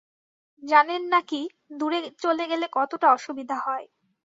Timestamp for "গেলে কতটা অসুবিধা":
2.51-3.57